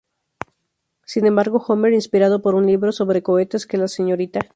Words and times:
Sin 1.05 1.27
embargo 1.27 1.63
Homer, 1.67 1.93
inspirado 1.93 2.41
por 2.41 2.55
un 2.55 2.65
libro 2.65 2.91
sobre 2.91 3.21
cohetes 3.21 3.67
que 3.67 3.77
la 3.77 3.87
Srta. 3.87 4.39